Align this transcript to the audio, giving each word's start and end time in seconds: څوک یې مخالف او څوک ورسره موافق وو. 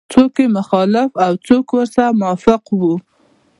څوک 0.13 0.31
یې 0.41 0.47
مخالف 0.57 1.11
او 1.25 1.31
څوک 1.47 1.65
ورسره 1.75 2.05
موافق 2.19 2.61
وو. 2.79 2.93